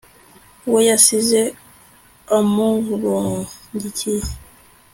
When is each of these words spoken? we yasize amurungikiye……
we 0.71 0.79
yasize 0.89 1.41
amurungikiye…… 2.37 4.23